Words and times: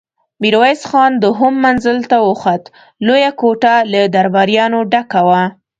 ميرويس 0.41 0.81
خان 0.89 1.11
دوهم 1.23 1.53
منزل 1.65 1.97
ته 2.09 2.17
وخوت، 2.27 2.63
لويه 3.05 3.31
کوټه 3.41 3.75
له 3.91 4.01
درباريانو 4.15 4.79
ډکه 4.91 5.21
وه. 5.27 5.43